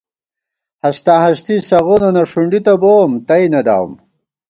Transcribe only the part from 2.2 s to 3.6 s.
ݭُنڈی تہ بوم، تئ نہ